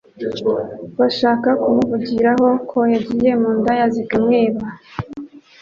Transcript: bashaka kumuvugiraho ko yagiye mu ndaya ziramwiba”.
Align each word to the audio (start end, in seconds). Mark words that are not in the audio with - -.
bashaka 0.99 1.49
kumuvugiraho 1.61 2.47
ko 2.69 2.79
yagiye 2.93 3.31
mu 3.41 3.49
ndaya 3.59 3.85
ziramwiba”. 3.93 4.65